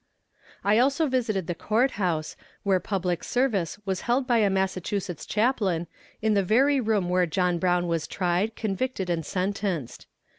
[0.63, 5.85] I also visited the court house, where public service was held by a Massachusetts chaplain
[6.23, 10.07] in the very room where John Brown was tried, convicted and sentenced.